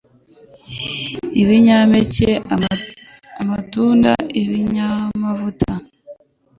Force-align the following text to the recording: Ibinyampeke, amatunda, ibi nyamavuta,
Ibinyampeke, 1.41 2.29
amatunda, 3.41 4.11
ibi 4.41 4.57
nyamavuta, 4.73 5.71